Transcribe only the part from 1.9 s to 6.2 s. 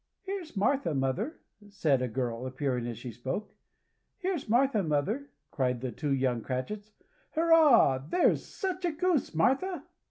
a girl appearing as she spoke. "Here's Martha, mother," cried the two